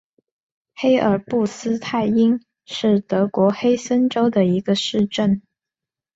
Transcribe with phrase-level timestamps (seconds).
[0.73, 5.43] 黑尔布斯泰因是德国黑森州的一个市镇。